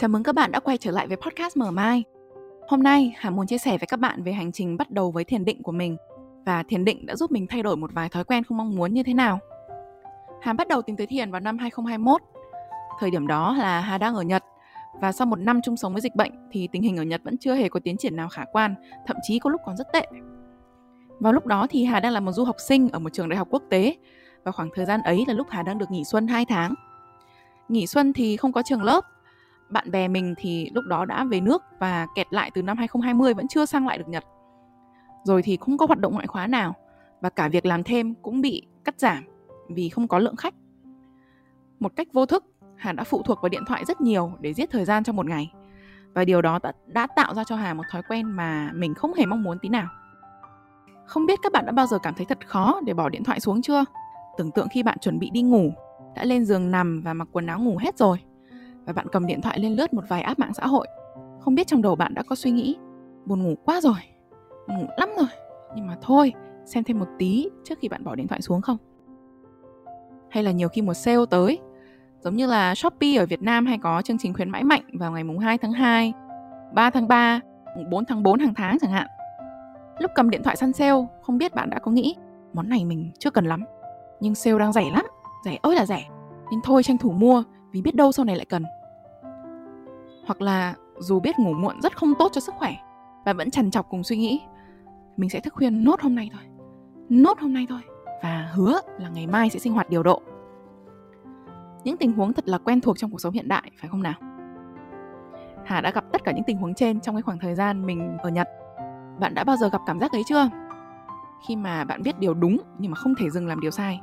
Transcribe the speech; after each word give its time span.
Chào 0.00 0.08
mừng 0.08 0.22
các 0.22 0.34
bạn 0.34 0.52
đã 0.52 0.60
quay 0.60 0.78
trở 0.78 0.90
lại 0.90 1.06
với 1.06 1.16
podcast 1.16 1.56
Mở 1.56 1.70
Mai. 1.70 2.04
Hôm 2.68 2.82
nay 2.82 3.14
Hà 3.18 3.30
muốn 3.30 3.46
chia 3.46 3.58
sẻ 3.58 3.70
với 3.70 3.86
các 3.86 4.00
bạn 4.00 4.22
về 4.22 4.32
hành 4.32 4.52
trình 4.52 4.76
bắt 4.76 4.90
đầu 4.90 5.10
với 5.10 5.24
thiền 5.24 5.44
định 5.44 5.62
của 5.62 5.72
mình 5.72 5.96
và 6.46 6.62
thiền 6.62 6.84
định 6.84 7.06
đã 7.06 7.16
giúp 7.16 7.30
mình 7.30 7.46
thay 7.46 7.62
đổi 7.62 7.76
một 7.76 7.90
vài 7.92 8.08
thói 8.08 8.24
quen 8.24 8.44
không 8.44 8.58
mong 8.58 8.76
muốn 8.76 8.94
như 8.94 9.02
thế 9.02 9.14
nào. 9.14 9.38
Hà 10.42 10.52
bắt 10.52 10.68
đầu 10.68 10.82
tìm 10.82 10.96
tới 10.96 11.06
thiền 11.06 11.30
vào 11.30 11.40
năm 11.40 11.58
2021. 11.58 12.22
Thời 13.00 13.10
điểm 13.10 13.26
đó 13.26 13.54
là 13.58 13.80
Hà 13.80 13.98
đang 13.98 14.14
ở 14.14 14.22
Nhật 14.22 14.44
và 15.00 15.12
sau 15.12 15.26
một 15.26 15.38
năm 15.38 15.60
chung 15.64 15.76
sống 15.76 15.92
với 15.92 16.00
dịch 16.00 16.14
bệnh 16.14 16.32
thì 16.50 16.68
tình 16.72 16.82
hình 16.82 16.96
ở 16.96 17.02
Nhật 17.02 17.20
vẫn 17.24 17.38
chưa 17.38 17.54
hề 17.54 17.68
có 17.68 17.80
tiến 17.84 17.96
triển 17.96 18.16
nào 18.16 18.28
khả 18.28 18.44
quan, 18.52 18.74
thậm 19.06 19.16
chí 19.22 19.38
có 19.38 19.50
lúc 19.50 19.60
còn 19.64 19.76
rất 19.76 19.92
tệ. 19.92 20.06
Vào 21.18 21.32
lúc 21.32 21.46
đó 21.46 21.66
thì 21.70 21.84
Hà 21.84 22.00
đang 22.00 22.12
là 22.12 22.20
một 22.20 22.32
du 22.32 22.44
học 22.44 22.56
sinh 22.58 22.88
ở 22.88 22.98
một 22.98 23.12
trường 23.12 23.28
đại 23.28 23.36
học 23.36 23.48
quốc 23.50 23.62
tế 23.70 23.96
và 24.44 24.52
khoảng 24.52 24.68
thời 24.74 24.86
gian 24.86 25.02
ấy 25.02 25.24
là 25.28 25.34
lúc 25.34 25.46
Hà 25.50 25.62
đang 25.62 25.78
được 25.78 25.90
nghỉ 25.90 26.04
xuân 26.04 26.26
2 26.26 26.44
tháng. 26.44 26.74
Nghỉ 27.68 27.86
xuân 27.86 28.12
thì 28.12 28.36
không 28.36 28.52
có 28.52 28.62
trường 28.62 28.82
lớp 28.82 29.04
bạn 29.70 29.90
bè 29.90 30.08
mình 30.08 30.34
thì 30.38 30.70
lúc 30.74 30.84
đó 30.84 31.04
đã 31.04 31.24
về 31.24 31.40
nước 31.40 31.62
và 31.78 32.06
kẹt 32.14 32.26
lại 32.30 32.50
từ 32.54 32.62
năm 32.62 32.76
2020 32.76 33.34
vẫn 33.34 33.48
chưa 33.48 33.66
sang 33.66 33.86
lại 33.86 33.98
được 33.98 34.08
Nhật. 34.08 34.24
Rồi 35.24 35.42
thì 35.42 35.58
không 35.60 35.78
có 35.78 35.86
hoạt 35.86 35.98
động 35.98 36.14
ngoại 36.14 36.26
khóa 36.26 36.46
nào 36.46 36.74
và 37.20 37.30
cả 37.30 37.48
việc 37.48 37.66
làm 37.66 37.82
thêm 37.82 38.14
cũng 38.14 38.40
bị 38.40 38.66
cắt 38.84 39.00
giảm 39.00 39.24
vì 39.68 39.88
không 39.88 40.08
có 40.08 40.18
lượng 40.18 40.36
khách. 40.36 40.54
Một 41.80 41.92
cách 41.96 42.08
vô 42.12 42.26
thức, 42.26 42.44
Hà 42.76 42.92
đã 42.92 43.04
phụ 43.04 43.22
thuộc 43.22 43.42
vào 43.42 43.48
điện 43.48 43.62
thoại 43.66 43.84
rất 43.84 44.00
nhiều 44.00 44.32
để 44.40 44.54
giết 44.54 44.70
thời 44.70 44.84
gian 44.84 45.04
trong 45.04 45.16
một 45.16 45.26
ngày. 45.26 45.52
Và 46.14 46.24
điều 46.24 46.42
đó 46.42 46.58
đã, 46.86 47.06
tạo 47.06 47.34
ra 47.34 47.44
cho 47.44 47.56
Hà 47.56 47.74
một 47.74 47.82
thói 47.90 48.02
quen 48.08 48.26
mà 48.26 48.70
mình 48.74 48.94
không 48.94 49.14
hề 49.14 49.26
mong 49.26 49.42
muốn 49.42 49.58
tí 49.58 49.68
nào. 49.68 49.88
Không 51.06 51.26
biết 51.26 51.38
các 51.42 51.52
bạn 51.52 51.66
đã 51.66 51.72
bao 51.72 51.86
giờ 51.86 51.98
cảm 52.02 52.14
thấy 52.14 52.26
thật 52.26 52.46
khó 52.46 52.80
để 52.86 52.94
bỏ 52.94 53.08
điện 53.08 53.24
thoại 53.24 53.40
xuống 53.40 53.62
chưa? 53.62 53.84
Tưởng 54.38 54.50
tượng 54.50 54.68
khi 54.68 54.82
bạn 54.82 54.98
chuẩn 54.98 55.18
bị 55.18 55.30
đi 55.30 55.42
ngủ, 55.42 55.72
đã 56.16 56.24
lên 56.24 56.44
giường 56.44 56.70
nằm 56.70 57.00
và 57.04 57.14
mặc 57.14 57.28
quần 57.32 57.46
áo 57.46 57.60
ngủ 57.60 57.76
hết 57.80 57.98
rồi 57.98 58.18
và 58.90 58.94
bạn 58.94 59.06
cầm 59.12 59.26
điện 59.26 59.40
thoại 59.40 59.58
lên 59.58 59.72
lướt 59.72 59.92
một 59.92 60.04
vài 60.08 60.22
app 60.22 60.38
mạng 60.38 60.54
xã 60.54 60.66
hội. 60.66 60.86
Không 61.40 61.54
biết 61.54 61.66
trong 61.66 61.82
đầu 61.82 61.96
bạn 61.96 62.14
đã 62.14 62.22
có 62.22 62.36
suy 62.36 62.50
nghĩ 62.50 62.76
buồn 63.26 63.42
ngủ 63.42 63.54
quá 63.64 63.80
rồi 63.80 63.94
buồn 64.68 64.78
ngủ 64.78 64.86
lắm 64.96 65.08
rồi. 65.16 65.28
Nhưng 65.76 65.86
mà 65.86 65.96
thôi 66.02 66.32
xem 66.64 66.84
thêm 66.84 66.98
một 66.98 67.08
tí 67.18 67.48
trước 67.64 67.78
khi 67.80 67.88
bạn 67.88 68.04
bỏ 68.04 68.14
điện 68.14 68.28
thoại 68.28 68.40
xuống 68.40 68.60
không? 68.60 68.76
Hay 70.30 70.42
là 70.42 70.50
nhiều 70.50 70.68
khi 70.68 70.82
một 70.82 70.94
sale 70.94 71.24
tới 71.30 71.58
giống 72.20 72.36
như 72.36 72.46
là 72.46 72.74
Shopee 72.74 73.16
ở 73.16 73.26
Việt 73.26 73.42
Nam 73.42 73.66
hay 73.66 73.78
có 73.78 74.02
chương 74.02 74.18
trình 74.18 74.34
khuyến 74.34 74.50
mãi 74.50 74.64
mạnh 74.64 74.82
vào 74.92 75.12
ngày 75.12 75.24
mùng 75.24 75.38
2 75.38 75.58
tháng 75.58 75.72
2, 75.72 76.12
3 76.74 76.90
tháng 76.90 77.08
3, 77.08 77.40
mùng 77.76 77.90
4 77.90 78.04
tháng 78.04 78.22
4 78.22 78.38
hàng 78.38 78.54
tháng 78.54 78.78
chẳng 78.78 78.92
hạn. 78.92 79.06
Lúc 79.98 80.10
cầm 80.14 80.30
điện 80.30 80.42
thoại 80.42 80.56
săn 80.56 80.72
sale, 80.72 81.06
không 81.22 81.38
biết 81.38 81.54
bạn 81.54 81.70
đã 81.70 81.78
có 81.78 81.90
nghĩ 81.90 82.14
món 82.52 82.68
này 82.68 82.84
mình 82.84 83.10
chưa 83.18 83.30
cần 83.30 83.44
lắm, 83.44 83.64
nhưng 84.20 84.34
sale 84.34 84.58
đang 84.58 84.72
rẻ 84.72 84.90
lắm, 84.92 85.06
rẻ 85.44 85.58
ơi 85.62 85.76
là 85.76 85.86
rẻ, 85.86 86.08
nên 86.50 86.60
thôi 86.64 86.82
tranh 86.82 86.98
thủ 86.98 87.10
mua 87.10 87.42
vì 87.72 87.82
biết 87.82 87.94
đâu 87.94 88.12
sau 88.12 88.24
này 88.24 88.36
lại 88.36 88.46
cần 88.48 88.64
hoặc 90.30 90.42
là 90.42 90.74
dù 90.98 91.20
biết 91.20 91.38
ngủ 91.38 91.52
muộn 91.52 91.80
rất 91.80 91.96
không 91.96 92.14
tốt 92.18 92.32
cho 92.32 92.40
sức 92.40 92.54
khỏe 92.54 92.74
và 93.24 93.32
vẫn 93.32 93.50
trằn 93.50 93.70
trọc 93.70 93.88
cùng 93.88 94.04
suy 94.04 94.16
nghĩ, 94.16 94.40
mình 95.16 95.30
sẽ 95.30 95.40
thức 95.40 95.54
khuyên 95.54 95.84
nốt 95.84 96.00
hôm 96.00 96.14
nay 96.14 96.30
thôi. 96.32 96.42
Nốt 97.08 97.40
hôm 97.40 97.54
nay 97.54 97.66
thôi 97.68 97.80
và 98.22 98.50
hứa 98.52 98.80
là 98.98 99.08
ngày 99.08 99.26
mai 99.26 99.50
sẽ 99.50 99.58
sinh 99.58 99.72
hoạt 99.72 99.90
điều 99.90 100.02
độ. 100.02 100.22
Những 101.84 101.96
tình 101.96 102.12
huống 102.12 102.32
thật 102.32 102.48
là 102.48 102.58
quen 102.58 102.80
thuộc 102.80 102.98
trong 102.98 103.10
cuộc 103.10 103.20
sống 103.20 103.34
hiện 103.34 103.48
đại, 103.48 103.70
phải 103.80 103.88
không 103.88 104.02
nào? 104.02 104.14
Hà 105.64 105.80
đã 105.80 105.90
gặp 105.90 106.04
tất 106.12 106.24
cả 106.24 106.32
những 106.32 106.44
tình 106.46 106.56
huống 106.56 106.74
trên 106.74 107.00
trong 107.00 107.14
cái 107.14 107.22
khoảng 107.22 107.38
thời 107.38 107.54
gian 107.54 107.86
mình 107.86 108.18
ở 108.22 108.30
nhật. 108.30 108.48
Bạn 109.20 109.34
đã 109.34 109.44
bao 109.44 109.56
giờ 109.56 109.68
gặp 109.68 109.80
cảm 109.86 110.00
giác 110.00 110.12
ấy 110.12 110.22
chưa? 110.28 110.48
Khi 111.48 111.56
mà 111.56 111.84
bạn 111.84 112.02
biết 112.02 112.18
điều 112.18 112.34
đúng 112.34 112.56
nhưng 112.78 112.90
mà 112.90 112.94
không 112.94 113.14
thể 113.14 113.30
dừng 113.30 113.46
làm 113.46 113.60
điều 113.60 113.70
sai. 113.70 114.00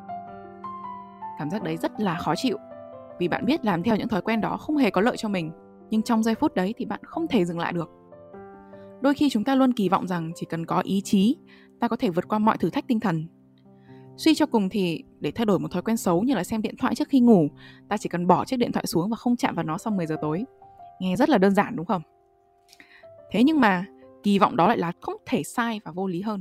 Cảm 1.39 1.49
giác 1.49 1.63
đấy 1.63 1.77
rất 1.77 1.99
là 1.99 2.15
khó 2.15 2.33
chịu 2.35 2.57
vì 3.19 3.27
bạn 3.27 3.45
biết 3.45 3.65
làm 3.65 3.83
theo 3.83 3.95
những 3.95 4.07
thói 4.07 4.21
quen 4.21 4.41
đó 4.41 4.57
không 4.57 4.77
hề 4.77 4.89
có 4.89 5.01
lợi 5.01 5.17
cho 5.17 5.29
mình 5.29 5.51
nhưng 5.89 6.01
trong 6.01 6.23
giây 6.23 6.35
phút 6.35 6.55
đấy 6.55 6.73
thì 6.77 6.85
bạn 6.85 6.99
không 7.03 7.27
thể 7.27 7.45
dừng 7.45 7.59
lại 7.59 7.73
được. 7.73 7.89
Đôi 9.01 9.13
khi 9.13 9.29
chúng 9.29 9.43
ta 9.43 9.55
luôn 9.55 9.73
kỳ 9.73 9.89
vọng 9.89 10.07
rằng 10.07 10.31
chỉ 10.35 10.45
cần 10.49 10.65
có 10.65 10.79
ý 10.79 11.01
chí 11.01 11.37
ta 11.79 11.87
có 11.87 11.95
thể 11.95 12.09
vượt 12.09 12.27
qua 12.27 12.39
mọi 12.39 12.57
thử 12.57 12.69
thách 12.69 12.87
tinh 12.87 12.99
thần. 12.99 13.27
Suy 14.17 14.35
cho 14.35 14.45
cùng 14.45 14.69
thì 14.69 15.03
để 15.19 15.31
thay 15.31 15.45
đổi 15.45 15.59
một 15.59 15.71
thói 15.71 15.81
quen 15.81 15.97
xấu 15.97 16.23
như 16.23 16.35
là 16.35 16.43
xem 16.43 16.61
điện 16.61 16.75
thoại 16.77 16.95
trước 16.95 17.09
khi 17.09 17.19
ngủ 17.19 17.47
ta 17.89 17.97
chỉ 17.97 18.09
cần 18.09 18.27
bỏ 18.27 18.45
chiếc 18.45 18.57
điện 18.57 18.71
thoại 18.71 18.85
xuống 18.87 19.09
và 19.09 19.15
không 19.15 19.35
chạm 19.35 19.55
vào 19.55 19.65
nó 19.65 19.77
sau 19.77 19.93
10 19.93 20.05
giờ 20.05 20.15
tối. 20.21 20.43
Nghe 20.99 21.15
rất 21.15 21.29
là 21.29 21.37
đơn 21.37 21.55
giản 21.55 21.75
đúng 21.75 21.85
không? 21.85 22.01
Thế 23.31 23.43
nhưng 23.43 23.59
mà 23.59 23.85
kỳ 24.23 24.39
vọng 24.39 24.55
đó 24.55 24.67
lại 24.67 24.77
là 24.77 24.91
không 25.01 25.17
thể 25.25 25.43
sai 25.43 25.79
và 25.85 25.91
vô 25.91 26.07
lý 26.07 26.21
hơn. 26.21 26.39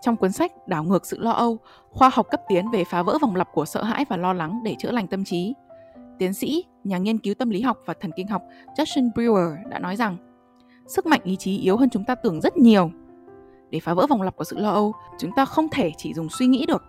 Trong 0.00 0.16
cuốn 0.16 0.32
sách 0.32 0.52
Đảo 0.68 0.84
ngược 0.84 1.06
sự 1.06 1.18
lo 1.20 1.30
âu, 1.30 1.58
khoa 1.90 2.10
học 2.12 2.26
cấp 2.30 2.40
tiến 2.48 2.70
về 2.70 2.84
phá 2.84 3.02
vỡ 3.02 3.18
vòng 3.22 3.36
lặp 3.36 3.48
của 3.52 3.64
sợ 3.64 3.82
hãi 3.82 4.04
và 4.08 4.16
lo 4.16 4.32
lắng 4.32 4.60
để 4.64 4.76
chữa 4.78 4.90
lành 4.90 5.06
tâm 5.06 5.24
trí, 5.24 5.54
tiến 6.18 6.32
sĩ, 6.32 6.64
nhà 6.84 6.98
nghiên 6.98 7.18
cứu 7.18 7.34
tâm 7.34 7.50
lý 7.50 7.60
học 7.60 7.78
và 7.86 7.94
thần 7.94 8.10
kinh 8.16 8.28
học 8.28 8.42
Justin 8.76 9.10
Brewer 9.12 9.68
đã 9.68 9.78
nói 9.78 9.96
rằng 9.96 10.16
sức 10.86 11.06
mạnh 11.06 11.20
ý 11.24 11.36
chí 11.36 11.58
yếu 11.58 11.76
hơn 11.76 11.90
chúng 11.90 12.04
ta 12.04 12.14
tưởng 12.14 12.40
rất 12.40 12.56
nhiều. 12.56 12.90
Để 13.70 13.80
phá 13.80 13.94
vỡ 13.94 14.06
vòng 14.06 14.22
lặp 14.22 14.36
của 14.36 14.44
sự 14.44 14.58
lo 14.58 14.70
âu, 14.70 14.92
chúng 15.18 15.30
ta 15.36 15.44
không 15.44 15.68
thể 15.72 15.92
chỉ 15.96 16.14
dùng 16.14 16.28
suy 16.28 16.46
nghĩ 16.46 16.66
được. 16.66 16.84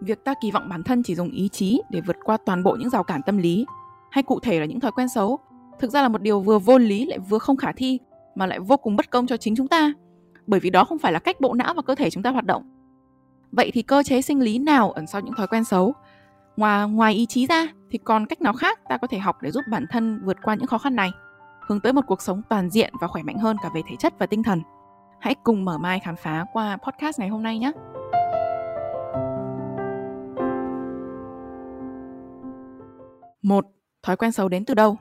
Việc 0.00 0.24
ta 0.24 0.34
kỳ 0.40 0.50
vọng 0.50 0.68
bản 0.68 0.82
thân 0.82 1.02
chỉ 1.02 1.14
dùng 1.14 1.30
ý 1.30 1.48
chí 1.48 1.82
để 1.90 2.00
vượt 2.00 2.16
qua 2.24 2.36
toàn 2.46 2.62
bộ 2.62 2.76
những 2.80 2.90
rào 2.90 3.04
cản 3.04 3.20
tâm 3.26 3.38
lý, 3.38 3.66
hay 4.10 4.22
cụ 4.22 4.40
thể 4.40 4.60
là 4.60 4.66
những 4.66 4.80
thói 4.80 4.92
quen 4.92 5.08
xấu, 5.08 5.38
thực 5.78 5.90
ra 5.90 6.02
là 6.02 6.08
một 6.08 6.22
điều 6.22 6.40
vừa 6.40 6.58
vô 6.58 6.78
lý 6.78 7.06
lại 7.06 7.18
vừa 7.18 7.38
không 7.38 7.56
khả 7.56 7.72
thi 7.72 7.98
mà 8.34 8.46
lại 8.46 8.60
vô 8.60 8.76
cùng 8.76 8.96
bất 8.96 9.10
công 9.10 9.26
cho 9.26 9.36
chính 9.36 9.56
chúng 9.56 9.68
ta 9.68 9.92
bởi 10.46 10.60
vì 10.60 10.70
đó 10.70 10.84
không 10.84 10.98
phải 10.98 11.12
là 11.12 11.18
cách 11.18 11.40
bộ 11.40 11.54
não 11.54 11.74
và 11.74 11.82
cơ 11.82 11.94
thể 11.94 12.10
chúng 12.10 12.22
ta 12.22 12.30
hoạt 12.30 12.44
động. 12.44 12.62
Vậy 13.52 13.70
thì 13.74 13.82
cơ 13.82 14.02
chế 14.02 14.22
sinh 14.22 14.40
lý 14.40 14.58
nào 14.58 14.90
ẩn 14.90 15.06
sau 15.06 15.20
những 15.20 15.34
thói 15.34 15.46
quen 15.46 15.64
xấu? 15.64 15.94
Ngoài 16.56 16.88
ngoài 16.88 17.14
ý 17.14 17.26
chí 17.26 17.46
ra 17.46 17.66
thì 17.90 17.98
còn 17.98 18.26
cách 18.26 18.40
nào 18.40 18.52
khác 18.52 18.78
ta 18.88 18.96
có 18.98 19.06
thể 19.06 19.18
học 19.18 19.36
để 19.42 19.50
giúp 19.50 19.64
bản 19.70 19.86
thân 19.90 20.20
vượt 20.24 20.36
qua 20.42 20.54
những 20.54 20.66
khó 20.66 20.78
khăn 20.78 20.96
này, 20.96 21.10
hướng 21.66 21.80
tới 21.80 21.92
một 21.92 22.04
cuộc 22.06 22.22
sống 22.22 22.42
toàn 22.48 22.70
diện 22.70 22.92
và 23.00 23.06
khỏe 23.06 23.22
mạnh 23.22 23.38
hơn 23.38 23.56
cả 23.62 23.70
về 23.74 23.80
thể 23.88 23.96
chất 23.98 24.14
và 24.18 24.26
tinh 24.26 24.42
thần. 24.42 24.62
Hãy 25.20 25.34
cùng 25.44 25.64
mở 25.64 25.78
mai 25.78 26.00
khám 26.00 26.16
phá 26.16 26.44
qua 26.52 26.76
podcast 26.76 27.20
ngày 27.20 27.28
hôm 27.28 27.42
nay 27.42 27.58
nhé. 27.58 27.72
Một, 33.42 33.66
thói 34.02 34.16
quen 34.16 34.32
xấu 34.32 34.48
đến 34.48 34.64
từ 34.64 34.74
đâu? 34.74 34.96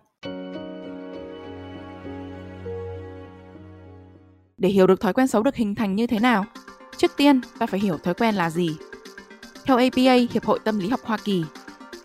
Để 4.58 4.69
hiểu 4.69 4.88
được 4.88 5.02
thói 5.02 5.13
quen 5.13 5.28
xấu 5.28 5.44
được 5.44 5.56
hình 5.56 5.75
thành 5.75 5.96
như 5.96 6.08
thế 6.08 6.19
nào, 6.19 6.46
trước 6.97 7.12
tiên 7.18 7.42
ta 7.59 7.66
phải 7.66 7.80
hiểu 7.80 7.97
thói 7.97 8.13
quen 8.13 8.36
là 8.36 8.50
gì. 8.50 8.78
Theo 9.66 9.78
APA, 9.78 10.13
Hiệp 10.31 10.46
hội 10.46 10.59
Tâm 10.63 10.79
lý 10.79 10.90
học 10.90 11.00
Hoa 11.03 11.18
Kỳ, 11.24 11.44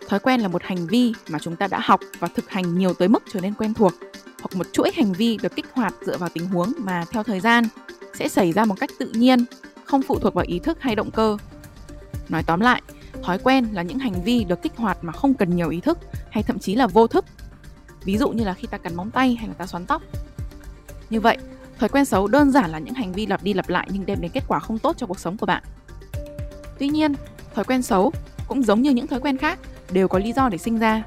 thói 0.07 0.19
quen 0.19 0.41
là 0.41 0.47
một 0.47 0.63
hành 0.63 0.87
vi 0.87 1.13
mà 1.29 1.39
chúng 1.39 1.55
ta 1.55 1.67
đã 1.67 1.79
học 1.83 1.99
và 2.19 2.27
thực 2.27 2.49
hành 2.49 2.77
nhiều 2.77 2.93
tới 2.93 3.07
mức 3.07 3.23
trở 3.33 3.39
nên 3.41 3.53
quen 3.53 3.73
thuộc, 3.73 3.93
hoặc 4.39 4.55
một 4.55 4.65
chuỗi 4.73 4.91
hành 4.95 5.13
vi 5.13 5.37
được 5.41 5.55
kích 5.55 5.65
hoạt 5.73 5.93
dựa 6.05 6.17
vào 6.17 6.29
tình 6.29 6.47
huống 6.47 6.71
mà 6.77 7.05
theo 7.11 7.23
thời 7.23 7.39
gian 7.39 7.63
sẽ 8.13 8.29
xảy 8.29 8.51
ra 8.51 8.65
một 8.65 8.75
cách 8.79 8.89
tự 8.99 9.09
nhiên, 9.13 9.45
không 9.85 10.01
phụ 10.01 10.19
thuộc 10.19 10.33
vào 10.33 10.45
ý 10.47 10.59
thức 10.59 10.77
hay 10.81 10.95
động 10.95 11.11
cơ. 11.11 11.37
Nói 12.29 12.43
tóm 12.43 12.59
lại, 12.59 12.81
thói 13.23 13.37
quen 13.37 13.67
là 13.73 13.81
những 13.81 13.99
hành 13.99 14.23
vi 14.23 14.43
được 14.43 14.61
kích 14.61 14.77
hoạt 14.77 15.03
mà 15.03 15.13
không 15.13 15.33
cần 15.33 15.55
nhiều 15.55 15.69
ý 15.69 15.79
thức 15.81 15.97
hay 16.29 16.43
thậm 16.43 16.59
chí 16.59 16.75
là 16.75 16.87
vô 16.87 17.07
thức. 17.07 17.25
Ví 18.03 18.17
dụ 18.17 18.29
như 18.29 18.43
là 18.43 18.53
khi 18.53 18.67
ta 18.67 18.77
cắn 18.77 18.95
móng 18.95 19.11
tay 19.11 19.35
hay 19.35 19.47
là 19.47 19.53
ta 19.53 19.65
xoắn 19.65 19.85
tóc. 19.85 20.01
Như 21.09 21.19
vậy, 21.19 21.37
Thói 21.79 21.89
quen 21.89 22.05
xấu 22.05 22.27
đơn 22.27 22.51
giản 22.51 22.69
là 22.71 22.79
những 22.79 22.93
hành 22.93 23.11
vi 23.11 23.25
lặp 23.25 23.43
đi 23.43 23.53
lặp 23.53 23.69
lại 23.69 23.87
nhưng 23.91 24.05
đem 24.05 24.21
đến 24.21 24.31
kết 24.31 24.43
quả 24.47 24.59
không 24.59 24.79
tốt 24.79 24.95
cho 24.97 25.07
cuộc 25.07 25.19
sống 25.19 25.37
của 25.37 25.45
bạn. 25.45 25.63
Tuy 26.79 26.87
nhiên, 26.87 27.13
thói 27.59 27.65
quen 27.65 27.81
xấu 27.81 28.11
cũng 28.47 28.63
giống 28.63 28.81
như 28.81 28.91
những 28.91 29.07
thói 29.07 29.19
quen 29.19 29.37
khác 29.37 29.59
đều 29.91 30.07
có 30.07 30.19
lý 30.19 30.33
do 30.33 30.49
để 30.49 30.57
sinh 30.57 30.79
ra. 30.79 31.03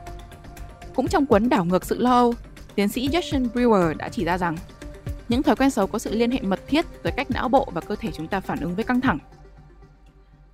Cũng 0.95 1.09
trong 1.09 1.27
cuốn 1.27 1.49
Đảo 1.49 1.65
ngược 1.65 1.85
sự 1.85 1.99
lo 1.99 2.11
âu, 2.11 2.35
tiến 2.75 2.89
sĩ 2.89 3.09
Justin 3.09 3.49
Brewer 3.49 3.97
đã 3.97 4.09
chỉ 4.09 4.25
ra 4.25 4.39
rằng 4.39 4.57
những 5.29 5.43
thói 5.43 5.57
quen 5.57 5.71
xấu 5.71 5.87
có 5.87 5.99
sự 5.99 6.15
liên 6.15 6.31
hệ 6.31 6.41
mật 6.41 6.61
thiết 6.67 6.87
với 7.03 7.13
cách 7.17 7.31
não 7.31 7.49
bộ 7.49 7.69
và 7.75 7.81
cơ 7.81 7.97
thể 7.97 8.11
chúng 8.13 8.27
ta 8.27 8.41
phản 8.41 8.61
ứng 8.61 8.75
với 8.75 8.85
căng 8.85 9.01
thẳng. 9.01 9.19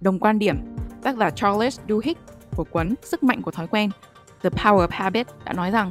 Đồng 0.01 0.19
quan 0.19 0.39
điểm, 0.39 0.59
tác 1.03 1.17
giả 1.17 1.31
Charles 1.31 1.81
Duhigg 1.89 2.19
của 2.57 2.65
cuốn 2.65 2.95
Sức 3.03 3.23
mạnh 3.23 3.43
của 3.43 3.51
thói 3.51 3.67
quen 3.67 3.91
The 4.43 4.51
Power 4.51 4.87
of 4.87 4.89
Habit 4.91 5.27
đã 5.45 5.53
nói 5.53 5.71
rằng 5.71 5.91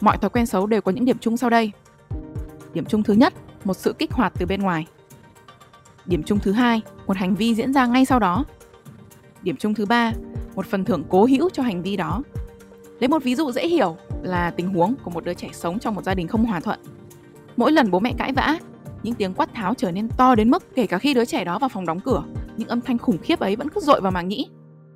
mọi 0.00 0.18
thói 0.18 0.30
quen 0.30 0.46
xấu 0.46 0.66
đều 0.66 0.80
có 0.80 0.92
những 0.92 1.04
điểm 1.04 1.18
chung 1.20 1.36
sau 1.36 1.50
đây. 1.50 1.72
Điểm 2.74 2.84
chung 2.84 3.02
thứ 3.02 3.12
nhất 3.12 3.34
một 3.64 3.74
sự 3.74 3.94
kích 3.98 4.12
hoạt 4.12 4.32
từ 4.38 4.46
bên 4.46 4.62
ngoài. 4.62 4.86
Điểm 6.06 6.22
chung 6.22 6.38
thứ 6.38 6.52
hai, 6.52 6.80
một 7.06 7.16
hành 7.16 7.34
vi 7.34 7.54
diễn 7.54 7.72
ra 7.72 7.86
ngay 7.86 8.04
sau 8.04 8.18
đó. 8.18 8.44
Điểm 9.42 9.56
chung 9.56 9.74
thứ 9.74 9.86
ba, 9.86 10.12
một 10.54 10.66
phần 10.66 10.84
thưởng 10.84 11.04
cố 11.08 11.24
hữu 11.24 11.50
cho 11.50 11.62
hành 11.62 11.82
vi 11.82 11.96
đó. 11.96 12.22
Lấy 13.00 13.08
một 13.08 13.24
ví 13.24 13.34
dụ 13.34 13.52
dễ 13.52 13.68
hiểu 13.68 13.96
là 14.22 14.50
tình 14.50 14.68
huống 14.68 14.94
của 15.04 15.10
một 15.10 15.24
đứa 15.24 15.34
trẻ 15.34 15.48
sống 15.52 15.78
trong 15.78 15.94
một 15.94 16.04
gia 16.04 16.14
đình 16.14 16.28
không 16.28 16.44
hòa 16.44 16.60
thuận. 16.60 16.80
Mỗi 17.56 17.72
lần 17.72 17.90
bố 17.90 18.00
mẹ 18.00 18.12
cãi 18.18 18.32
vã, 18.32 18.58
những 19.02 19.14
tiếng 19.14 19.34
quát 19.34 19.54
tháo 19.54 19.74
trở 19.74 19.90
nên 19.90 20.08
to 20.08 20.34
đến 20.34 20.50
mức 20.50 20.74
kể 20.74 20.86
cả 20.86 20.98
khi 20.98 21.14
đứa 21.14 21.24
trẻ 21.24 21.44
đó 21.44 21.58
vào 21.58 21.68
phòng 21.68 21.86
đóng 21.86 22.00
cửa, 22.00 22.24
những 22.56 22.68
âm 22.68 22.80
thanh 22.80 22.98
khủng 22.98 23.18
khiếp 23.18 23.40
ấy 23.40 23.56
vẫn 23.56 23.68
cứ 23.68 23.80
dội 23.80 24.00
vào 24.00 24.12
màng 24.12 24.28
nhĩ. 24.28 24.48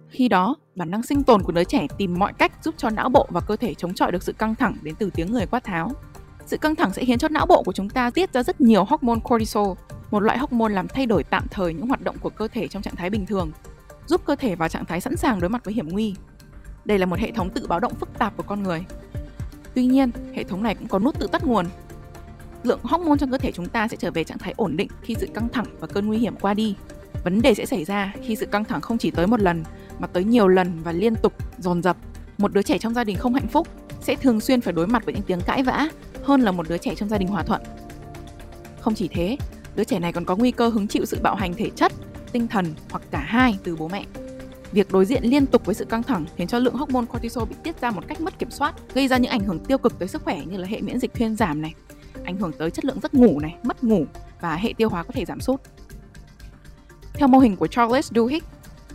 Khi 0.08 0.28
đó, 0.28 0.56
bản 0.74 0.90
năng 0.90 1.02
sinh 1.02 1.22
tồn 1.22 1.42
của 1.42 1.52
đứa 1.52 1.64
trẻ 1.64 1.86
tìm 1.98 2.18
mọi 2.18 2.32
cách 2.32 2.52
giúp 2.62 2.74
cho 2.78 2.90
não 2.90 3.08
bộ 3.08 3.26
và 3.30 3.40
cơ 3.40 3.56
thể 3.56 3.74
chống 3.74 3.94
chọi 3.94 4.12
được 4.12 4.22
sự 4.22 4.32
căng 4.32 4.54
thẳng 4.54 4.76
đến 4.82 4.94
từ 4.98 5.10
tiếng 5.14 5.32
người 5.32 5.46
quát 5.46 5.64
tháo. 5.64 5.90
Sự 6.46 6.56
căng 6.56 6.76
thẳng 6.76 6.92
sẽ 6.92 7.04
khiến 7.04 7.18
cho 7.18 7.28
não 7.28 7.46
bộ 7.46 7.62
của 7.62 7.72
chúng 7.72 7.90
ta 7.90 8.10
tiết 8.10 8.32
ra 8.32 8.42
rất 8.42 8.60
nhiều 8.60 8.84
hormone 8.84 9.20
cortisol, 9.24 9.72
một 10.10 10.20
loại 10.20 10.38
hormone 10.38 10.74
làm 10.74 10.88
thay 10.88 11.06
đổi 11.06 11.24
tạm 11.24 11.46
thời 11.50 11.74
những 11.74 11.88
hoạt 11.88 12.02
động 12.02 12.16
của 12.20 12.30
cơ 12.30 12.48
thể 12.48 12.68
trong 12.68 12.82
trạng 12.82 12.96
thái 12.96 13.10
bình 13.10 13.26
thường, 13.26 13.50
giúp 14.10 14.20
cơ 14.24 14.34
thể 14.34 14.54
vào 14.54 14.68
trạng 14.68 14.84
thái 14.84 15.00
sẵn 15.00 15.16
sàng 15.16 15.40
đối 15.40 15.50
mặt 15.50 15.64
với 15.64 15.74
hiểm 15.74 15.88
nguy. 15.88 16.14
Đây 16.84 16.98
là 16.98 17.06
một 17.06 17.18
hệ 17.18 17.30
thống 17.30 17.50
tự 17.50 17.66
báo 17.66 17.80
động 17.80 17.94
phức 17.94 18.18
tạp 18.18 18.36
của 18.36 18.42
con 18.42 18.62
người. 18.62 18.84
Tuy 19.74 19.86
nhiên, 19.86 20.10
hệ 20.34 20.44
thống 20.44 20.62
này 20.62 20.74
cũng 20.74 20.88
có 20.88 20.98
nút 20.98 21.18
tự 21.18 21.26
tắt 21.26 21.44
nguồn. 21.44 21.66
Lượng 22.62 22.80
hormone 22.82 23.16
trong 23.18 23.30
cơ 23.30 23.38
thể 23.38 23.52
chúng 23.52 23.68
ta 23.68 23.88
sẽ 23.88 23.96
trở 23.96 24.10
về 24.10 24.24
trạng 24.24 24.38
thái 24.38 24.54
ổn 24.56 24.76
định 24.76 24.88
khi 25.02 25.14
sự 25.20 25.26
căng 25.34 25.48
thẳng 25.48 25.66
và 25.80 25.86
cơn 25.86 26.06
nguy 26.06 26.18
hiểm 26.18 26.36
qua 26.40 26.54
đi. 26.54 26.76
Vấn 27.24 27.42
đề 27.42 27.54
sẽ 27.54 27.66
xảy 27.66 27.84
ra 27.84 28.12
khi 28.22 28.36
sự 28.36 28.46
căng 28.46 28.64
thẳng 28.64 28.80
không 28.80 28.98
chỉ 28.98 29.10
tới 29.10 29.26
một 29.26 29.40
lần 29.40 29.64
mà 29.98 30.06
tới 30.06 30.24
nhiều 30.24 30.48
lần 30.48 30.82
và 30.82 30.92
liên 30.92 31.14
tục 31.16 31.32
dồn 31.58 31.82
dập. 31.82 31.96
Một 32.38 32.52
đứa 32.52 32.62
trẻ 32.62 32.78
trong 32.78 32.94
gia 32.94 33.04
đình 33.04 33.16
không 33.16 33.34
hạnh 33.34 33.48
phúc 33.48 33.68
sẽ 34.00 34.14
thường 34.14 34.40
xuyên 34.40 34.60
phải 34.60 34.72
đối 34.72 34.86
mặt 34.86 35.04
với 35.04 35.14
những 35.14 35.22
tiếng 35.22 35.40
cãi 35.40 35.62
vã 35.62 35.88
hơn 36.24 36.40
là 36.40 36.52
một 36.52 36.68
đứa 36.68 36.78
trẻ 36.78 36.94
trong 36.94 37.08
gia 37.08 37.18
đình 37.18 37.28
hòa 37.28 37.42
thuận. 37.42 37.62
Không 38.80 38.94
chỉ 38.94 39.08
thế, 39.08 39.36
đứa 39.76 39.84
trẻ 39.84 39.98
này 39.98 40.12
còn 40.12 40.24
có 40.24 40.36
nguy 40.36 40.50
cơ 40.50 40.68
hứng 40.68 40.88
chịu 40.88 41.04
sự 41.04 41.18
bạo 41.22 41.34
hành 41.34 41.54
thể 41.54 41.70
chất, 41.70 41.92
tinh 42.32 42.48
thần 42.48 42.74
hoặc 42.90 43.02
cả 43.10 43.18
hai 43.18 43.58
từ 43.64 43.76
bố 43.76 43.88
mẹ. 43.88 44.04
Việc 44.72 44.92
đối 44.92 45.04
diện 45.04 45.22
liên 45.24 45.46
tục 45.46 45.64
với 45.64 45.74
sự 45.74 45.84
căng 45.84 46.02
thẳng 46.02 46.24
khiến 46.36 46.48
cho 46.48 46.58
lượng 46.58 46.74
hormone 46.74 47.06
cortisol 47.06 47.48
bị 47.48 47.56
tiết 47.62 47.80
ra 47.80 47.90
một 47.90 48.04
cách 48.08 48.20
mất 48.20 48.38
kiểm 48.38 48.50
soát, 48.50 48.74
gây 48.94 49.08
ra 49.08 49.16
những 49.16 49.30
ảnh 49.30 49.40
hưởng 49.40 49.58
tiêu 49.58 49.78
cực 49.78 49.98
tới 49.98 50.08
sức 50.08 50.22
khỏe 50.22 50.44
như 50.44 50.56
là 50.56 50.66
hệ 50.66 50.80
miễn 50.80 51.00
dịch 51.00 51.14
thuyên 51.14 51.36
giảm 51.36 51.62
này, 51.62 51.74
ảnh 52.24 52.36
hưởng 52.36 52.52
tới 52.52 52.70
chất 52.70 52.84
lượng 52.84 53.00
giấc 53.02 53.14
ngủ 53.14 53.40
này, 53.40 53.56
mất 53.62 53.84
ngủ 53.84 54.04
và 54.40 54.56
hệ 54.56 54.72
tiêu 54.76 54.88
hóa 54.88 55.02
có 55.02 55.12
thể 55.12 55.24
giảm 55.24 55.40
sút. 55.40 55.60
Theo 57.14 57.28
mô 57.28 57.38
hình 57.38 57.56
của 57.56 57.66
Charles 57.66 58.12
Duhigg, 58.14 58.44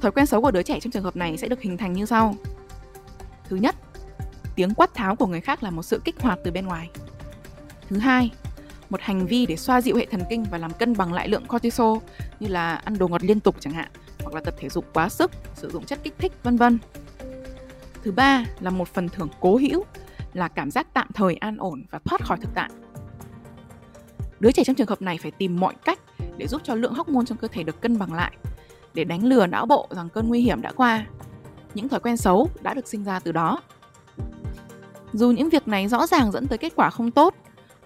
thói 0.01 0.11
quen 0.11 0.25
xấu 0.25 0.41
của 0.41 0.51
đứa 0.51 0.63
trẻ 0.63 0.79
trong 0.79 0.91
trường 0.91 1.03
hợp 1.03 1.15
này 1.15 1.37
sẽ 1.37 1.47
được 1.47 1.61
hình 1.61 1.77
thành 1.77 1.93
như 1.93 2.05
sau. 2.05 2.35
Thứ 3.49 3.55
nhất, 3.55 3.75
tiếng 4.55 4.73
quát 4.73 4.93
tháo 4.93 5.15
của 5.15 5.27
người 5.27 5.41
khác 5.41 5.63
là 5.63 5.69
một 5.69 5.83
sự 5.83 6.01
kích 6.03 6.21
hoạt 6.21 6.39
từ 6.43 6.51
bên 6.51 6.65
ngoài. 6.65 6.89
Thứ 7.89 7.97
hai, 7.97 8.31
một 8.89 9.01
hành 9.01 9.27
vi 9.27 9.45
để 9.45 9.55
xoa 9.55 9.81
dịu 9.81 9.95
hệ 9.95 10.05
thần 10.05 10.21
kinh 10.29 10.43
và 10.51 10.57
làm 10.57 10.73
cân 10.73 10.97
bằng 10.97 11.13
lại 11.13 11.29
lượng 11.29 11.45
cortisol 11.45 11.97
như 12.39 12.47
là 12.47 12.75
ăn 12.75 12.97
đồ 12.97 13.07
ngọt 13.07 13.23
liên 13.23 13.39
tục 13.39 13.55
chẳng 13.59 13.73
hạn, 13.73 13.87
hoặc 14.23 14.33
là 14.33 14.41
tập 14.41 14.53
thể 14.57 14.69
dục 14.69 14.85
quá 14.93 15.09
sức, 15.09 15.31
sử 15.53 15.69
dụng 15.69 15.85
chất 15.85 15.99
kích 16.03 16.13
thích 16.17 16.31
vân 16.43 16.57
vân. 16.57 16.79
Thứ 18.03 18.11
ba 18.11 18.45
là 18.59 18.69
một 18.69 18.87
phần 18.87 19.09
thưởng 19.09 19.29
cố 19.39 19.57
hữu 19.57 19.83
là 20.33 20.47
cảm 20.47 20.71
giác 20.71 20.87
tạm 20.93 21.07
thời 21.13 21.35
an 21.35 21.57
ổn 21.57 21.83
và 21.91 21.99
thoát 22.05 22.21
khỏi 22.21 22.37
thực 22.41 22.49
tại. 22.55 22.69
Đứa 24.39 24.51
trẻ 24.51 24.63
trong 24.63 24.75
trường 24.75 24.87
hợp 24.87 25.01
này 25.01 25.17
phải 25.21 25.31
tìm 25.31 25.59
mọi 25.59 25.73
cách 25.85 25.99
để 26.37 26.47
giúp 26.47 26.61
cho 26.63 26.75
lượng 26.75 26.93
hormone 26.93 27.25
trong 27.25 27.37
cơ 27.37 27.47
thể 27.47 27.63
được 27.63 27.81
cân 27.81 27.97
bằng 27.99 28.13
lại, 28.13 28.31
để 28.93 29.03
đánh 29.03 29.23
lừa 29.23 29.47
não 29.47 29.65
bộ 29.65 29.87
rằng 29.91 30.09
cơn 30.09 30.27
nguy 30.27 30.41
hiểm 30.41 30.61
đã 30.61 30.71
qua. 30.71 31.05
Những 31.73 31.89
thói 31.89 31.99
quen 31.99 32.17
xấu 32.17 32.49
đã 32.61 32.73
được 32.73 32.87
sinh 32.87 33.03
ra 33.03 33.19
từ 33.19 33.31
đó. 33.31 33.61
Dù 35.13 35.31
những 35.31 35.49
việc 35.49 35.67
này 35.67 35.87
rõ 35.87 36.07
ràng 36.07 36.31
dẫn 36.31 36.47
tới 36.47 36.57
kết 36.57 36.73
quả 36.75 36.89
không 36.89 37.11
tốt, 37.11 37.35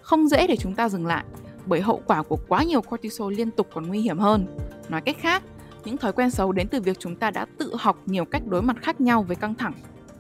không 0.10 0.28
dễ 0.28 0.48
để 0.48 0.58
chúng 0.58 0.76
ta 0.76 0.90
dừng 0.90 1.06
lại, 1.06 1.24
bởi 1.66 1.82
hậu 1.82 2.02
quả 2.06 2.24
của 2.24 2.38
quá 2.48 2.64
nhiều 2.64 2.82
cortisol 2.82 3.34
liên 3.34 3.52
tục 3.52 3.68
còn 3.74 3.88
nguy 3.88 4.00
hiểm 4.00 4.20
hơn. 4.20 4.48
Nói 4.90 5.02
cách 5.02 5.18
khác, 5.20 5.44
những 5.86 5.98
thói 5.98 6.14
quen 6.14 6.32
xấu 6.32 6.52
đến 6.52 6.68
từ 6.68 6.82
việc 6.82 7.00
chúng 7.00 7.16
ta 7.16 7.32
đã 7.32 7.46
tự 7.58 7.76
học 7.80 7.98
nhiều 8.06 8.26
cách 8.26 8.42
đối 8.48 8.62
mặt 8.62 8.78
khác 8.82 9.02
nhau 9.02 9.24
với 9.24 9.36
căng 9.36 9.56
thẳng 9.56 9.74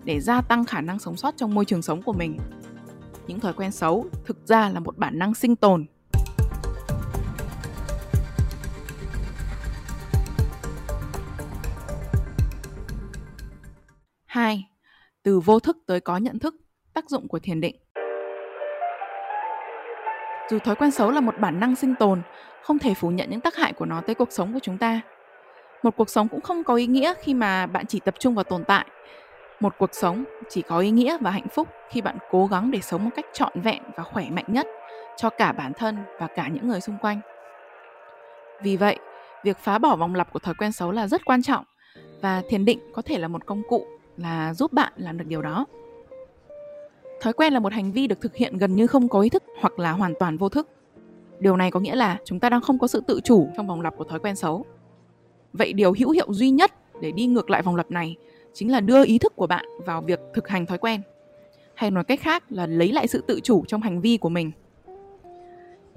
để 0.03 0.19
gia 0.19 0.41
tăng 0.41 0.65
khả 0.65 0.81
năng 0.81 0.99
sống 0.99 1.17
sót 1.17 1.37
trong 1.37 1.53
môi 1.53 1.65
trường 1.65 1.81
sống 1.81 2.01
của 2.01 2.13
mình. 2.13 2.37
Những 3.27 3.39
thói 3.39 3.53
quen 3.53 3.71
xấu 3.71 4.05
thực 4.25 4.47
ra 4.47 4.69
là 4.69 4.79
một 4.79 4.97
bản 4.97 5.19
năng 5.19 5.35
sinh 5.35 5.55
tồn 5.55 5.85
Hai, 14.25 14.69
Từ 15.23 15.39
vô 15.39 15.59
thức 15.59 15.77
tới 15.85 15.99
có 15.99 16.17
nhận 16.17 16.39
thức, 16.39 16.55
tác 16.93 17.09
dụng 17.09 17.27
của 17.27 17.39
thiền 17.39 17.61
định. 17.61 17.75
Dù 20.49 20.59
thói 20.59 20.75
quen 20.75 20.91
xấu 20.91 21.11
là 21.11 21.21
một 21.21 21.39
bản 21.39 21.59
năng 21.59 21.75
sinh 21.75 21.95
tồn, 21.95 22.21
không 22.63 22.79
thể 22.79 22.93
phủ 22.93 23.09
nhận 23.09 23.29
những 23.29 23.39
tác 23.39 23.55
hại 23.55 23.73
của 23.73 23.85
nó 23.85 24.01
tới 24.01 24.15
cuộc 24.15 24.31
sống 24.31 24.53
của 24.53 24.59
chúng 24.59 24.77
ta. 24.77 25.01
Một 25.83 25.95
cuộc 25.97 26.09
sống 26.09 26.27
cũng 26.27 26.41
không 26.41 26.63
có 26.63 26.75
ý 26.75 26.87
nghĩa 26.87 27.13
khi 27.21 27.33
mà 27.33 27.65
bạn 27.65 27.85
chỉ 27.85 27.99
tập 27.99 28.15
trung 28.19 28.35
vào 28.35 28.43
tồn 28.43 28.63
tại. 28.63 28.85
Một 29.59 29.75
cuộc 29.77 29.89
sống 29.93 30.23
chỉ 30.49 30.61
có 30.61 30.79
ý 30.79 30.91
nghĩa 30.91 31.17
và 31.21 31.31
hạnh 31.31 31.47
phúc 31.47 31.67
khi 31.89 32.01
bạn 32.01 32.17
cố 32.31 32.47
gắng 32.47 32.71
để 32.71 32.81
sống 32.81 33.05
một 33.05 33.11
cách 33.15 33.25
trọn 33.33 33.61
vẹn 33.61 33.83
và 33.95 34.03
khỏe 34.03 34.29
mạnh 34.29 34.45
nhất 34.47 34.67
cho 35.17 35.29
cả 35.29 35.51
bản 35.51 35.73
thân 35.73 35.97
và 36.19 36.27
cả 36.27 36.47
những 36.47 36.67
người 36.67 36.81
xung 36.81 36.97
quanh. 37.01 37.19
Vì 38.61 38.77
vậy, 38.77 38.97
việc 39.43 39.57
phá 39.57 39.77
bỏ 39.77 39.95
vòng 39.95 40.15
lặp 40.15 40.33
của 40.33 40.39
thói 40.39 40.53
quen 40.53 40.71
xấu 40.71 40.91
là 40.91 41.07
rất 41.07 41.25
quan 41.25 41.41
trọng 41.41 41.65
và 42.21 42.41
thiền 42.49 42.65
định 42.65 42.79
có 42.93 43.01
thể 43.01 43.17
là 43.17 43.27
một 43.27 43.45
công 43.45 43.61
cụ 43.69 43.85
là 44.17 44.53
giúp 44.53 44.73
bạn 44.73 44.93
làm 44.95 45.17
được 45.17 45.25
điều 45.27 45.41
đó 45.41 45.65
thói 47.21 47.33
quen 47.33 47.53
là 47.53 47.59
một 47.59 47.73
hành 47.73 47.91
vi 47.91 48.07
được 48.07 48.21
thực 48.21 48.35
hiện 48.35 48.57
gần 48.57 48.75
như 48.75 48.87
không 48.87 49.09
có 49.09 49.21
ý 49.21 49.29
thức 49.29 49.43
hoặc 49.61 49.79
là 49.79 49.91
hoàn 49.91 50.13
toàn 50.19 50.37
vô 50.37 50.49
thức. 50.49 50.67
Điều 51.39 51.57
này 51.57 51.71
có 51.71 51.79
nghĩa 51.79 51.95
là 51.95 52.17
chúng 52.25 52.39
ta 52.39 52.49
đang 52.49 52.61
không 52.61 52.79
có 52.79 52.87
sự 52.87 53.01
tự 53.07 53.19
chủ 53.23 53.47
trong 53.57 53.67
vòng 53.67 53.81
lặp 53.81 53.97
của 53.97 54.03
thói 54.03 54.19
quen 54.19 54.35
xấu. 54.35 54.65
Vậy 55.53 55.73
điều 55.73 55.93
hữu 55.99 56.09
hiệu 56.09 56.33
duy 56.33 56.49
nhất 56.49 56.71
để 57.01 57.11
đi 57.11 57.25
ngược 57.25 57.49
lại 57.49 57.61
vòng 57.61 57.75
lặp 57.75 57.91
này 57.91 58.15
chính 58.53 58.71
là 58.71 58.79
đưa 58.79 59.05
ý 59.05 59.17
thức 59.17 59.35
của 59.35 59.47
bạn 59.47 59.65
vào 59.85 60.01
việc 60.01 60.19
thực 60.33 60.47
hành 60.47 60.65
thói 60.65 60.77
quen, 60.77 61.01
hay 61.73 61.91
nói 61.91 62.03
cách 62.03 62.19
khác 62.21 62.43
là 62.49 62.67
lấy 62.67 62.91
lại 62.91 63.07
sự 63.07 63.23
tự 63.27 63.39
chủ 63.43 63.65
trong 63.67 63.81
hành 63.81 64.01
vi 64.01 64.17
của 64.17 64.29
mình. 64.29 64.51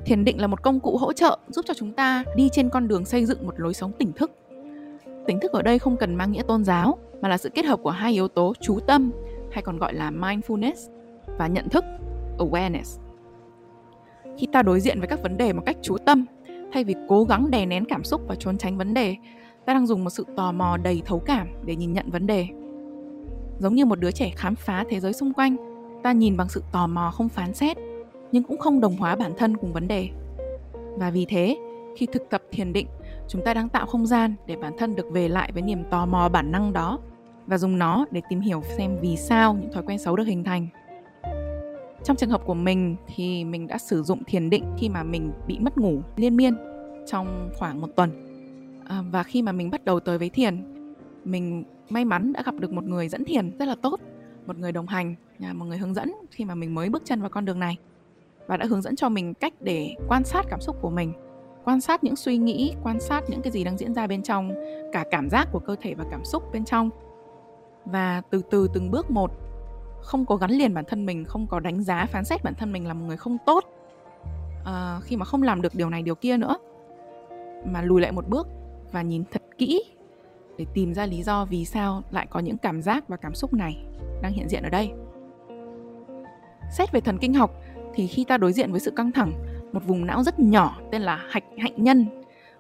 Thiền 0.05 0.25
định 0.25 0.41
là 0.41 0.47
một 0.47 0.63
công 0.63 0.81
cụ 0.81 0.97
hỗ 0.97 1.13
trợ 1.13 1.39
giúp 1.49 1.65
cho 1.69 1.75
chúng 1.75 1.93
ta 1.93 2.25
đi 2.37 2.49
trên 2.53 2.69
con 2.69 2.89
đường 2.89 3.05
xây 3.05 3.27
dựng 3.27 3.47
một 3.47 3.61
lối 3.61 3.75
sống 3.75 3.93
tỉnh 3.99 4.13
thức. 4.13 4.31
Tỉnh 5.27 5.41
thức 5.41 5.53
ở 5.53 5.63
đây 5.63 5.79
không 5.79 5.97
cần 5.97 6.15
mang 6.15 6.33
nghĩa 6.33 6.43
tôn 6.43 6.65
giáo, 6.65 6.99
mà 7.21 7.29
là 7.29 7.39
sự 7.39 7.49
kết 7.49 7.65
hợp 7.65 7.81
của 7.83 7.91
hai 7.91 8.13
yếu 8.13 8.29
tố 8.29 8.53
chú 8.61 8.81
tâm, 8.87 9.13
hay 9.51 9.63
còn 9.63 9.79
gọi 9.79 9.95
là 9.95 10.11
mindfulness 10.11 11.02
và 11.39 11.47
nhận 11.47 11.69
thức 11.69 11.85
awareness. 12.39 12.99
Khi 14.39 14.47
ta 14.53 14.63
đối 14.63 14.81
diện 14.81 14.99
với 14.99 15.09
các 15.09 15.23
vấn 15.23 15.37
đề 15.37 15.53
một 15.53 15.63
cách 15.67 15.77
chú 15.83 15.97
tâm, 16.07 16.25
thay 16.73 16.85
vì 16.85 16.95
cố 17.09 17.25
gắng 17.25 17.51
đè 17.51 17.67
nén 17.67 17.85
cảm 17.85 18.05
xúc 18.05 18.21
và 18.27 18.35
trốn 18.35 18.59
tránh 18.59 18.79
vấn 18.79 18.95
đề, 18.95 19.17
ta 19.67 19.75
đang 19.75 19.87
dùng 19.87 20.05
một 20.05 20.11
sự 20.11 20.27
tò 20.37 20.53
mò 20.53 20.77
đầy 20.77 21.03
thấu 21.05 21.19
cảm 21.19 21.49
để 21.65 21.77
nhìn 21.77 21.93
nhận 21.93 22.11
vấn 22.11 22.27
đề. 22.27 22.47
Giống 23.59 23.75
như 23.75 23.85
một 23.85 24.01
đứa 24.01 24.11
trẻ 24.11 24.31
khám 24.37 24.55
phá 24.55 24.85
thế 24.91 25.01
giới 25.01 25.13
xung 25.13 25.33
quanh, 25.33 25.57
ta 26.03 26.13
nhìn 26.13 26.37
bằng 26.37 26.49
sự 26.49 26.63
tò 26.73 26.87
mò 26.87 27.11
không 27.11 27.29
phán 27.29 27.55
xét, 27.55 27.77
nhưng 28.33 28.43
cũng 28.43 28.59
không 28.59 28.81
đồng 28.81 28.97
hóa 28.97 29.17
bản 29.17 29.33
thân 29.39 29.57
cùng 29.57 29.73
vấn 29.73 29.89
đề. 29.89 30.09
Và 30.97 31.11
vì 31.11 31.27
thế, 31.29 31.57
khi 31.97 32.07
thực 32.07 32.31
tập 32.31 32.43
thiền 32.51 32.73
định, 32.73 32.87
chúng 33.29 33.45
ta 33.45 33.55
đang 33.55 33.69
tạo 33.69 33.87
không 33.87 34.07
gian 34.07 34.35
để 34.47 34.57
bản 34.57 34.73
thân 34.79 34.97
được 34.97 35.07
về 35.13 35.29
lại 35.29 35.53
với 35.53 35.63
niềm 35.63 35.85
tò 35.91 36.07
mò 36.07 36.29
bản 36.29 36.53
năng 36.53 36.73
đó 36.73 36.99
và 37.47 37.59
dùng 37.59 37.79
nó 37.79 38.07
để 38.11 38.21
tìm 38.29 38.41
hiểu 38.41 38.63
xem 38.77 38.99
vì 39.01 39.17
sao 39.17 39.55
những 39.55 39.73
thói 39.73 39.83
quen 39.83 39.99
xấu 39.99 40.17
được 40.17 40.27
hình 40.27 40.45
thành. 40.45 40.69
Trong 42.05 42.17
trường 42.17 42.31
hợp 42.31 42.43
của 42.45 42.55
mình 42.55 42.97
thì 43.15 43.45
mình 43.45 43.67
đã 43.67 43.79
sử 43.79 44.03
dụng 44.03 44.25
thiền 44.25 44.51
định 44.51 44.65
khi 44.79 44.89
mà 44.89 45.03
mình 45.03 45.33
bị 45.47 45.59
mất 45.59 45.79
ngủ 45.79 46.01
liên 46.17 46.37
miên 46.37 46.57
trong 47.07 47.51
khoảng 47.59 47.81
một 47.81 47.89
tuần. 47.97 48.11
À, 48.89 49.03
và 49.11 49.23
khi 49.23 49.43
mà 49.43 49.53
mình 49.53 49.71
bắt 49.71 49.85
đầu 49.85 50.01
tới 50.01 50.19
với 50.19 50.29
thiền, 50.29 50.65
mình 51.25 51.65
may 51.91 52.05
mắn 52.05 52.33
đã 52.33 52.43
gặp 52.43 52.55
được 52.55 52.73
một 52.73 52.85
người 52.85 53.09
dẫn 53.09 53.25
thiền 53.25 53.59
rất 53.59 53.69
là 53.69 53.75
tốt, 53.83 54.01
một 54.47 54.59
người 54.59 54.73
đồng 54.73 54.87
hành, 54.87 55.15
à, 55.41 55.53
một 55.53 55.65
người 55.65 55.79
hướng 55.79 55.95
dẫn 55.95 56.13
khi 56.31 56.45
mà 56.45 56.55
mình 56.55 56.75
mới 56.75 56.89
bước 56.89 57.03
chân 57.05 57.21
vào 57.21 57.31
con 57.31 57.45
đường 57.45 57.61
này 57.61 57.77
và 58.47 58.57
đã 58.57 58.67
hướng 58.67 58.83
dẫn 58.83 58.97
cho 58.97 59.09
mình 59.09 59.35
cách 59.35 59.55
để 59.61 59.95
quan 60.09 60.25
sát 60.25 60.47
cảm 60.49 60.61
xúc 60.61 60.77
của 60.81 60.91
mình 60.91 61.13
quan 61.65 61.81
sát 61.81 62.05
những 62.05 62.17
suy 62.17 62.39
nghĩ 62.39 62.75
quan 62.83 63.01
sát 63.01 63.25
những 63.29 63.43
cái 63.43 63.53
gì 63.53 63.65
đang 63.65 63.79
diễn 63.79 63.95
ra 63.95 64.07
bên 64.07 64.23
trong 64.23 64.53
cả 64.93 65.05
cảm 65.11 65.31
giác 65.31 65.49
của 65.53 65.59
cơ 65.59 65.77
thể 65.81 65.95
và 65.95 66.05
cảm 66.11 66.25
xúc 66.25 66.43
bên 66.53 66.65
trong 66.65 66.91
và 67.85 68.23
từ 68.31 68.43
từ 68.51 68.69
từng 68.75 68.91
bước 68.91 69.11
một 69.11 69.31
không 70.03 70.27
có 70.27 70.37
gắn 70.37 70.51
liền 70.51 70.75
bản 70.75 70.85
thân 70.85 71.07
mình 71.07 71.25
không 71.25 71.47
có 71.47 71.61
đánh 71.61 71.83
giá 71.83 72.07
phán 72.07 72.25
xét 72.25 72.45
bản 72.45 72.55
thân 72.55 72.73
mình 72.73 72.87
là 72.87 72.95
một 72.95 73.05
người 73.07 73.17
không 73.17 73.37
tốt 73.47 73.65
à, 74.65 75.01
khi 75.03 75.17
mà 75.17 75.25
không 75.25 75.43
làm 75.43 75.63
được 75.63 75.75
điều 75.75 75.91
này 75.91 76.03
điều 76.03 76.15
kia 76.15 76.37
nữa 76.37 76.57
mà 77.65 77.83
lùi 77.83 78.01
lại 78.01 78.13
một 78.13 78.29
bước 78.29 78.49
và 78.93 79.03
nhìn 79.03 79.25
thật 79.31 79.43
kỹ 79.59 79.85
để 80.59 80.67
tìm 80.75 80.95
ra 80.95 81.07
lý 81.07 81.23
do 81.23 81.45
vì 81.45 81.65
sao 81.65 82.03
lại 82.11 82.27
có 82.31 82.41
những 82.41 82.59
cảm 82.59 82.83
giác 82.83 83.09
và 83.09 83.17
cảm 83.17 83.35
xúc 83.35 83.53
này 83.53 83.85
đang 84.23 84.33
hiện 84.33 84.49
diện 84.49 84.63
ở 84.63 84.69
đây 84.69 84.93
xét 86.71 86.93
về 86.93 87.01
thần 87.01 87.19
kinh 87.19 87.35
học 87.35 87.51
thì 87.95 88.07
khi 88.07 88.25
ta 88.25 88.37
đối 88.37 88.53
diện 88.53 88.71
với 88.71 88.81
sự 88.81 88.91
căng 88.91 89.13
thẳng 89.13 89.33
một 89.73 89.87
vùng 89.87 90.07
não 90.07 90.23
rất 90.23 90.41
nhỏ 90.41 90.79
tên 90.91 91.03
là 91.03 91.17
hạch 91.31 91.45
hạnh 91.59 91.75
nhân 91.77 92.07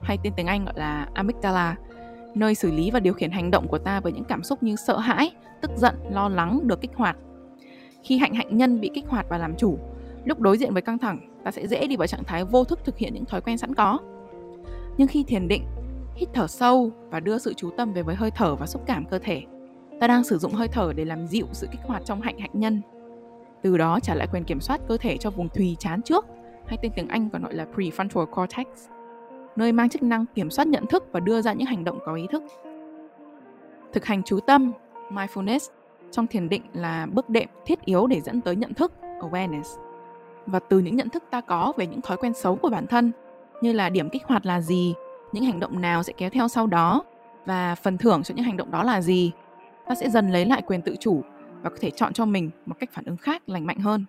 hay 0.01 0.19
tên 0.23 0.33
tiếng 0.37 0.47
Anh 0.47 0.65
gọi 0.65 0.75
là 0.77 1.09
amygdala 1.15 1.77
nơi 2.35 2.55
xử 2.55 2.73
lý 2.73 2.91
và 2.91 3.01
điều 3.01 3.15
khiển 3.15 3.31
hành 3.31 3.51
động 3.51 3.69
của 3.69 3.79
ta 3.79 4.01
với 4.01 4.13
những 4.13 4.25
cảm 4.25 4.43
xúc 4.43 4.63
như 4.63 4.77
sợ 4.77 4.99
hãi, 4.99 5.31
tức 5.61 5.71
giận, 5.77 5.95
lo 6.11 6.29
lắng 6.29 6.61
được 6.69 6.81
kích 6.81 6.91
hoạt. 6.95 7.17
Khi 8.05 8.19
hạnh 8.19 8.35
hạnh 8.35 8.57
nhân 8.57 8.81
bị 8.81 8.91
kích 8.95 9.05
hoạt 9.09 9.27
và 9.29 9.39
làm 9.39 9.57
chủ, 9.57 9.79
lúc 10.25 10.41
đối 10.41 10.59
diện 10.59 10.73
với 10.73 10.83
căng 10.83 10.99
thẳng, 10.99 11.21
ta 11.45 11.51
sẽ 11.51 11.67
dễ 11.67 11.87
đi 11.87 11.97
vào 11.97 12.07
trạng 12.07 12.25
thái 12.25 12.45
vô 12.45 12.65
thức 12.65 12.79
thực 12.85 12.99
hiện 12.99 13.15
những 13.15 13.25
thói 13.25 13.41
quen 13.41 13.59
sẵn 13.59 13.75
có. 13.75 13.99
Nhưng 14.97 15.09
khi 15.09 15.23
thiền 15.23 15.49
định, 15.49 15.65
hít 16.15 16.29
thở 16.33 16.47
sâu 16.47 16.91
và 17.11 17.21
đưa 17.21 17.39
sự 17.39 17.55
chú 17.55 17.71
tâm 17.77 17.93
về 17.93 18.03
với 18.03 18.15
hơi 18.15 18.31
thở 18.31 18.55
và 18.55 18.67
xúc 18.67 18.83
cảm 18.87 19.05
cơ 19.05 19.19
thể, 19.19 19.43
ta 20.01 20.07
đang 20.07 20.25
sử 20.25 20.39
dụng 20.39 20.53
hơi 20.53 20.69
thở 20.69 20.93
để 20.97 21.05
làm 21.05 21.27
dịu 21.27 21.47
sự 21.53 21.67
kích 21.71 21.81
hoạt 21.85 22.03
trong 22.05 22.21
hạnh 22.21 22.39
hạnh 22.39 22.51
nhân. 22.53 22.83
Từ 23.63 23.79
đó 23.79 24.01
trả 24.01 24.15
lại 24.15 24.29
quyền 24.33 24.45
kiểm 24.45 24.61
soát 24.61 24.81
cơ 24.89 24.97
thể 24.97 25.17
cho 25.17 25.31
vùng 25.31 25.49
thùy 25.49 25.77
chán 25.79 26.03
trước, 26.03 26.27
hay 26.67 26.79
tên 26.83 26.93
tiếng 26.97 27.09
Anh 27.09 27.31
còn 27.31 27.43
gọi 27.43 27.55
là 27.55 27.67
prefrontal 27.75 28.27
cortex 28.27 28.67
nơi 29.57 29.73
mang 29.73 29.89
chức 29.89 30.03
năng 30.03 30.25
kiểm 30.35 30.51
soát 30.51 30.69
nhận 30.69 30.87
thức 30.87 31.05
và 31.13 31.21
đưa 31.21 31.43
ra 31.43 31.53
những 31.53 31.67
hành 31.67 31.85
động 31.85 31.99
có 32.05 32.15
ý 32.15 32.27
thức. 32.31 32.43
Thực 33.93 34.05
hành 34.05 34.23
chú 34.23 34.41
tâm, 34.41 34.73
mindfulness 35.11 35.69
trong 36.13 36.27
thiền 36.27 36.49
định 36.49 36.63
là 36.73 37.07
bước 37.13 37.29
đệm 37.29 37.49
thiết 37.67 37.85
yếu 37.85 38.07
để 38.07 38.21
dẫn 38.21 38.41
tới 38.41 38.57
nhận 38.57 38.75
thức, 38.75 38.93
awareness. 39.21 39.79
Và 40.47 40.59
từ 40.59 40.79
những 40.79 40.97
nhận 40.97 41.09
thức 41.09 41.25
ta 41.31 41.41
có 41.41 41.73
về 41.77 41.87
những 41.87 42.01
thói 42.01 42.17
quen 42.17 42.35
xấu 42.35 42.57
của 42.57 42.71
bản 42.71 42.87
thân, 42.87 43.13
như 43.61 43.73
là 43.73 43.89
điểm 43.89 44.11
kích 44.11 44.23
hoạt 44.27 44.47
là 44.47 44.61
gì, 44.61 44.95
những 45.33 45.45
hành 45.45 45.61
động 45.61 45.81
nào 45.81 46.03
sẽ 46.03 46.13
kéo 46.17 46.31
theo 46.31 46.49
sau 46.49 46.67
đó 46.67 47.05
và 47.47 47.75
phần 47.75 47.99
thưởng 47.99 48.23
cho 48.23 48.35
những 48.35 48.45
hành 48.45 48.57
động 48.57 48.71
đó 48.71 48.83
là 48.83 49.01
gì, 49.01 49.33
ta 49.87 49.95
sẽ 49.95 50.11
dần 50.11 50.31
lấy 50.31 50.47
lại 50.47 50.63
quyền 50.67 50.83
tự 50.83 50.97
chủ 51.01 51.23
và 51.63 51.71
có 51.71 51.77
thể 51.81 51.91
chọn 51.91 52.13
cho 52.13 52.27
mình 52.27 52.51
một 52.67 52.75
cách 52.79 52.91
phản 52.93 53.05
ứng 53.05 53.17
khác 53.17 53.43
lành 53.47 53.67
mạnh 53.67 53.79
hơn. 53.79 54.05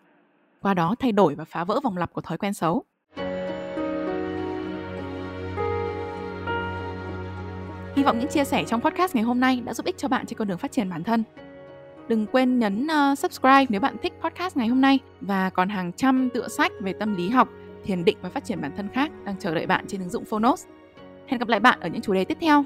Qua 0.62 0.74
đó 0.74 0.96
thay 1.00 1.12
đổi 1.12 1.36
và 1.36 1.46
phá 1.46 1.64
vỡ 1.64 1.80
vòng 1.84 1.98
lặp 1.98 2.14
của 2.14 2.22
thói 2.22 2.38
quen 2.38 2.54
xấu. 2.54 2.84
Hy 7.96 8.04
vọng 8.04 8.20
những 8.20 8.30
chia 8.30 8.44
sẻ 8.44 8.64
trong 8.68 8.82
podcast 8.82 9.16
ngày 9.16 9.24
hôm 9.24 9.40
nay 9.40 9.62
đã 9.66 9.74
giúp 9.74 9.86
ích 9.86 9.98
cho 9.98 10.08
bạn 10.08 10.26
trên 10.26 10.38
con 10.38 10.48
đường 10.48 10.58
phát 10.58 10.72
triển 10.72 10.90
bản 10.90 11.04
thân. 11.04 11.24
Đừng 12.08 12.26
quên 12.28 12.60
nhấn 12.60 12.88
uh, 12.88 13.20
subscribe 13.20 13.66
nếu 13.70 13.82
bạn 13.82 13.96
thích 14.04 14.14
podcast 14.24 14.58
ngày 14.58 14.68
hôm 14.68 14.82
nay 14.82 15.00
và 15.22 15.50
còn 15.50 15.70
hàng 15.70 15.92
trăm 15.94 16.30
tựa 16.30 16.48
sách 16.48 16.72
về 16.80 16.94
tâm 16.94 17.16
lý 17.16 17.30
học, 17.30 17.50
thiền 17.84 18.06
định 18.06 18.18
và 18.22 18.30
phát 18.30 18.46
triển 18.46 18.62
bản 18.62 18.72
thân 18.78 18.90
khác 18.94 19.12
đang 19.26 19.36
chờ 19.40 19.56
đợi 19.56 19.66
bạn 19.66 19.86
trên 19.88 20.02
ứng 20.02 20.10
dụng 20.10 20.26
Phonos. 20.26 20.66
Hẹn 21.28 21.40
gặp 21.40 21.50
lại 21.50 21.60
bạn 21.60 21.80
ở 21.80 21.88
những 21.88 22.02
chủ 22.02 22.14
đề 22.14 22.26
tiếp 22.26 22.38
theo. 22.42 22.64